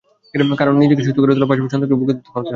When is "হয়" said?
2.39-2.49